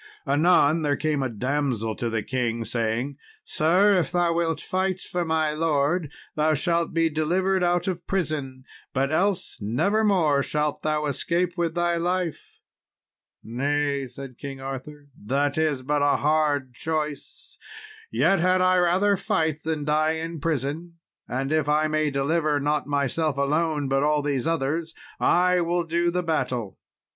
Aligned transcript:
Anon 0.25 0.81
there 0.81 0.95
came 0.97 1.21
a 1.21 1.29
damsel 1.29 1.95
to 1.97 2.09
the 2.09 2.23
king, 2.23 2.65
saying, 2.65 3.17
"Sir 3.45 3.99
if 3.99 4.11
thou 4.11 4.33
wilt 4.33 4.59
fight 4.59 4.99
for 4.99 5.23
my 5.23 5.51
lord 5.51 6.11
thou 6.33 6.55
shalt 6.55 6.91
be 6.91 7.07
delivered 7.07 7.63
out 7.63 7.87
of 7.87 8.07
prison, 8.07 8.63
but 8.93 9.11
else 9.11 9.59
nevermore 9.61 10.41
shalt 10.41 10.81
thou 10.81 11.05
escape 11.05 11.55
with 11.55 11.75
thy 11.75 11.97
life." 11.97 12.61
"Nay," 13.43 14.07
said 14.07 14.39
King 14.39 14.59
Arthur, 14.59 15.05
"that 15.23 15.55
is 15.55 15.83
but 15.83 16.01
a 16.01 16.17
hard 16.17 16.73
choice, 16.73 17.59
yet 18.11 18.39
had 18.39 18.59
I 18.59 18.79
rather 18.79 19.15
fight 19.15 19.61
than 19.61 19.85
die 19.85 20.13
in 20.13 20.39
prison, 20.39 20.95
and 21.29 21.51
if 21.51 21.69
I 21.69 21.85
may 21.87 22.09
deliver 22.09 22.59
not 22.59 22.87
myself 22.87 23.37
alone, 23.37 23.87
but 23.87 24.01
all 24.01 24.23
these 24.23 24.47
others, 24.47 24.95
I 25.19 25.61
will 25.61 25.83
do 25.83 26.09
the 26.09 26.23
battle." 26.23 26.79